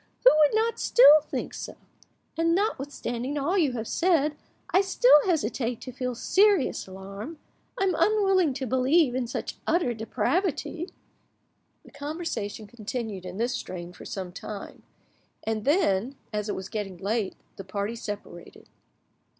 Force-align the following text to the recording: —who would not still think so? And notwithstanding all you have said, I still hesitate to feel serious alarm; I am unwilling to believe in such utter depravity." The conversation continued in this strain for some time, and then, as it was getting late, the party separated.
—who 0.23 0.31
would 0.39 0.55
not 0.55 0.79
still 0.79 1.21
think 1.21 1.53
so? 1.53 1.75
And 2.35 2.55
notwithstanding 2.55 3.37
all 3.37 3.55
you 3.55 3.73
have 3.73 3.87
said, 3.87 4.35
I 4.71 4.81
still 4.81 5.27
hesitate 5.27 5.79
to 5.81 5.91
feel 5.91 6.15
serious 6.15 6.87
alarm; 6.87 7.37
I 7.79 7.83
am 7.83 7.93
unwilling 7.95 8.55
to 8.55 8.65
believe 8.65 9.13
in 9.13 9.27
such 9.27 9.57
utter 9.67 9.93
depravity." 9.93 10.89
The 11.85 11.91
conversation 11.91 12.65
continued 12.65 13.27
in 13.27 13.37
this 13.37 13.53
strain 13.53 13.93
for 13.93 14.05
some 14.05 14.31
time, 14.31 14.81
and 15.43 15.65
then, 15.65 16.15
as 16.33 16.49
it 16.49 16.55
was 16.55 16.67
getting 16.67 16.97
late, 16.97 17.35
the 17.57 17.63
party 17.63 17.95
separated. 17.95 18.69